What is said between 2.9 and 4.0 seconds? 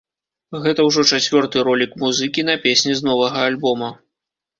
з новага альбома.